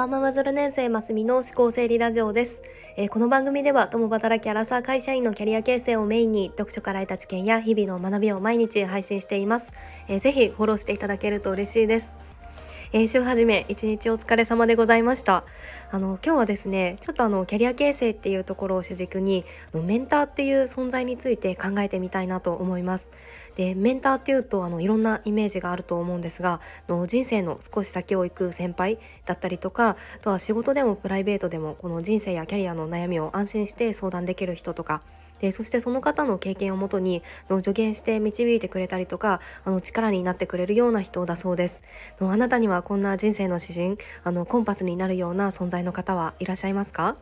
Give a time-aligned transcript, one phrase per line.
[0.00, 2.62] ワーママゼロ年生ますみの思考整理ラジオです、
[2.96, 9.72] えー、この番組では共働きアラサー会社員のキャリア形成をメインに読書から得た知見や日々の学びを毎日配信しています、
[10.08, 12.29] えー、ぜひフォローしていただけると嬉しいです。
[12.92, 15.44] えー、週始め一日お疲れ様でございました。
[15.92, 23.08] あの今日はですねちょっとあのキャリア形成っていうところを主軸にのメンターっていう存在について考えてみたいなと思います。
[23.54, 35.00] でメンターっていうとあのいろんなイメージがあると思うんですがの人生の少し先を行く先輩だったりとかあとは仕事でもプライベートでもこの人生やキャリアの悩みを安心して相談できる人とか
[35.40, 41.82] でそしてその方の経験をもとにの助言して導いてくれたりとかあの力になってくれるような人だそうです
[42.20, 47.16] のあなたにはこんな人生の指針あのコンパスになるような存在の方はいらっしゃいますか？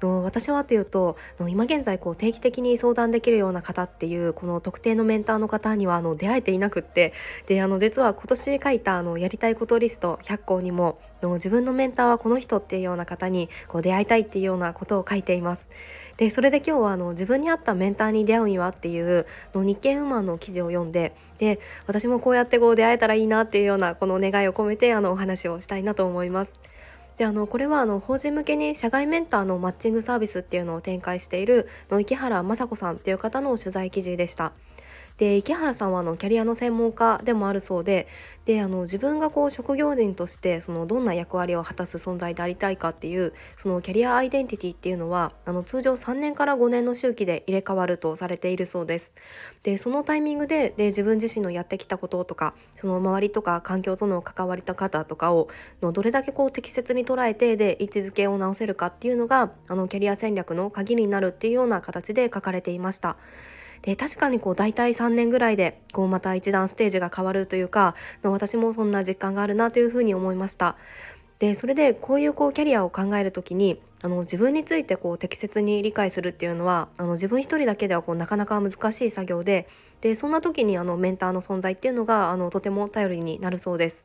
[0.00, 1.16] の私はというと
[1.48, 7.12] 今現在こう定期的に相談できるような方っていうこの特定のメンターの方にはあの出会えていなくって
[7.46, 15.68] であの実は今年書いたあのやりたいことリスト100個にもの自分のメンターはこの人っていうような方にこう出会いたいっていうようなことを書いています。
[16.16, 26.52] でそれで今日はあの自分に合ったメンターに出会うにはっていうの日経ウーマンの記事を読んでで私もこうやってこう出会えたらいいなっていうようなこの願いを込めてあのお話をしたいなと思います。
[27.16, 34.52] であのこれはあの法人向けに社外メンターのマッチングサービスっていうのを展開しているの池原雅子さんっていう方の取材記事でした。
[35.18, 38.08] で池原さんはあのキャリアの専門家でもあるそうで
[38.46, 49.12] であの自分がこう職業人としてそのどんな役割を果たす存在でありたいかっていうそのキャリアアイデンティティっていうのはあの通常3年から5年の周期で入れ替わるとされているそうです。
[49.62, 55.48] でそのタイミングでで自分自身のやってきたこととかその周りとか環境との関わり方とかを
[55.80, 63.16] のどれだけこう適切に捉えてで位置づけを直せるかっていうのがあのキャリア戦略の鍵になるっていうような形で書かれていました。
[63.84, 70.76] で確かにこう大体3年ぐらいでこうまた一段ステージが変わるというか私もそんな実感があるなというふうに思いました。
[71.38, 79.66] でそれでこういうこうキャリアを考える時にあの自分についてこう適切に理解するっていうのはあの自分一人だけではこうなかなか難しい作業で
[80.02, 84.04] でそんな時にあのメンターの存在っていうのがあのとても頼りになるそうです。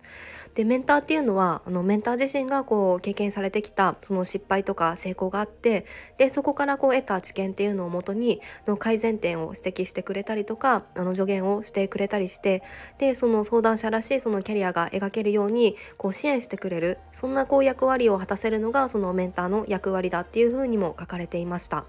[0.56, 5.86] でメンターっていうのはあのメンター自身がこう経験されてきたその失敗とか成功があって
[6.18, 12.64] でそこからこう得た知見っていうのをもとにの改善点を指摘してくれたりとかあの助言をしてくれたりして
[12.98, 21.86] でその相談者らしいそのキャリアが描けるようにこう支援してくれるそんなこう役割を果たせるのがそのメンターの役役割だっていうふうにも書かれていました。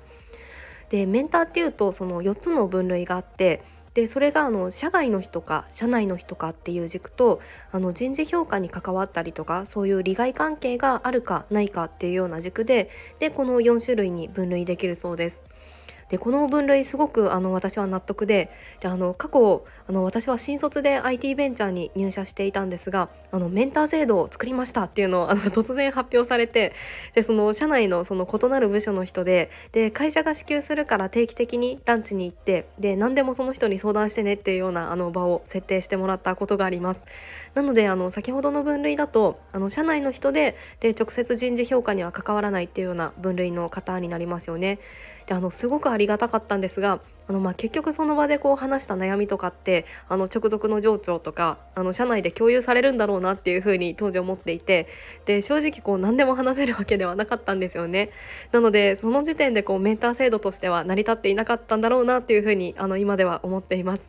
[0.89, 3.63] でメンターっていうとその4つの分類があって
[3.95, 7.41] でそれがあの社外の人か社内の人かっていう軸と
[7.71, 12.91] あの人事評価に関わったりとかそういう利害関係があるかないかっていうような軸で
[13.21, 15.50] でこの4種類に分類できるそうです。
[16.11, 18.51] でこの分類すごくあの私は納得で
[18.81, 26.73] であの過去あの私は新卒で IT ベンチャーに入社していたんですがあのメンター制度を作りましたっていうのをあの 突然発表されて
[27.15, 37.05] でその社内のその異なる部署の人でで会社が支給するから定期的にランチに行ってで何でもその人に相談してねっていうようなあの場を設定してもらったことがあります。
[37.55, 44.79] なのであの先ほどの分類だとあの社内の人でで直接人事評価には関わらないっていうような分類の方になりますよね。
[45.27, 47.01] であのすごくありがたかったんですが
[47.31, 54.89] あのまあ結局その場でこう話した悩みとかってあの直属の上長とかあの社内で共有されるんだろうなっていうふうに当時思っていて
[55.27, 58.11] で正直こう何でも話せるわけではなかったんですよね。
[58.51, 64.03] なのでその時点でこうメンター制度としては成り立っていなかったんだろうなっていうふうにあの今では思っています。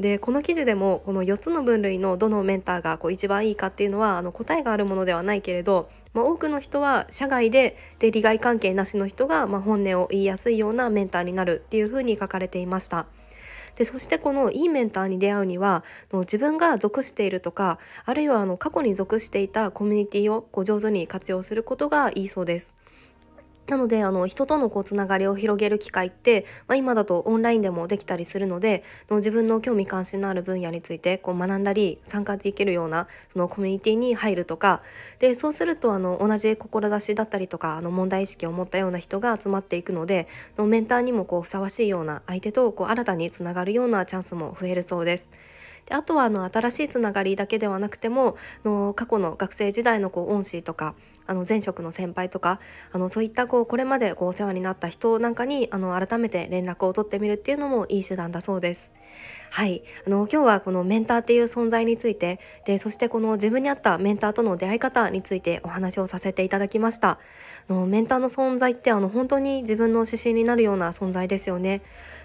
[0.00, 13.06] でこの記事でもこの4つの分類のどのメンターがこう一番いいかっていうのはあの答えがあるものではないけれどまあ、多くの人は社外でで利害関係なしの人が、ま、本音を言いやすいようなメンターになるっていうふうに書かれていました。
[13.76, 15.82] でそしてこのいいメンターに出会うには
[16.12, 22.72] 自分が属しているとかあるいはあの過去に属していたコミュニティをこう上手に活用することがいいそうです。
[23.66, 34.82] なのであの人とのつながりを広げる機会って、まあ、今だとオンラインでもできたりするのでの自分の興味関心のある分野についてこう学んだり参加できるようなそのコミュニティに入るとか
[35.18, 40.28] でそうするとあの同じ志だったりとかあの問題意識を持ったような人が集まっていくので
[40.58, 45.28] のメンターにもこうふさわしいような相手とこう新たにつながるようなチャンスも増えるそうです。
[45.86, 50.94] であとはあの新しいつながりだけではなくてもの過去の学生時代のこう恩師とか
[51.26, 52.60] あの前職の先輩とか
[52.92, 58.90] あのそういったこうこれまでこうお世話になった人なんかにあの改めて連絡を取ってみるっていうのもいい手段だそうです。
[59.54, 67.20] はい、あの今日はこのメンターっていう存在についてでそしてこの自分に合ったメンターとの出会い方についてお話をさせていただきました。
[67.68, 71.82] あのメンターの存在ってあの本当に自分の指針になるような存在ですよね。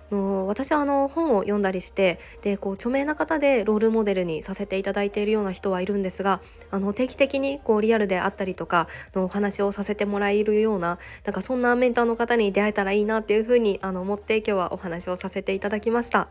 [0.10, 6.42] の私はあの本を読んだりしてでこう著名な方でロールモデルにさせていただいているような人はいるんですが
[6.72, 16.28] あの定期的にこうリアルであったりとかのお話をさせてもらえるようななんかそんなメンターの方に出会えたらいいなっていうふうにあの思って今日はお話をさせていただきました。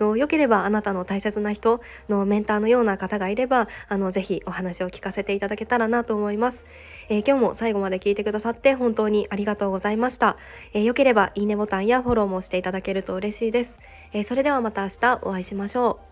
[0.00, 6.64] の良ければあなたの大切な人のメンターのような方がいればあのぜひお話を聞かせていただけたらなと思います。
[7.08, 10.36] えー、今日も最後まで聞いてくださって本当にありがとうございました。
[10.72, 13.78] えー、良ければいいねボタンやフォローもしていただけると嬉しいです。
[14.12, 16.11] えー、それではまた明日お会いしましょう。